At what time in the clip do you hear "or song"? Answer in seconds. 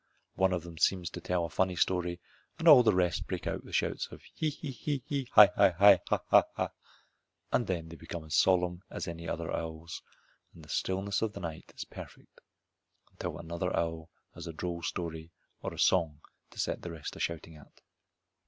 15.61-16.19